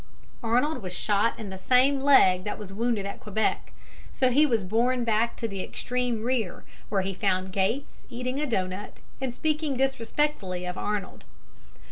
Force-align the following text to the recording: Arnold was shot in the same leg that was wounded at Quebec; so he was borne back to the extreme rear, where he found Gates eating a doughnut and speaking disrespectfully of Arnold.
Arnold 0.43 0.81
was 0.81 0.93
shot 0.97 1.37
in 1.37 1.51
the 1.51 1.59
same 1.59 1.99
leg 2.01 2.43
that 2.43 2.57
was 2.57 2.73
wounded 2.73 3.05
at 3.05 3.19
Quebec; 3.19 3.71
so 4.11 4.31
he 4.31 4.47
was 4.47 4.63
borne 4.63 5.03
back 5.03 5.35
to 5.35 5.47
the 5.47 5.61
extreme 5.61 6.23
rear, 6.23 6.63
where 6.89 7.01
he 7.03 7.13
found 7.13 7.51
Gates 7.53 8.03
eating 8.09 8.41
a 8.41 8.47
doughnut 8.47 8.97
and 9.21 9.31
speaking 9.31 9.77
disrespectfully 9.77 10.65
of 10.65 10.75
Arnold. 10.75 11.23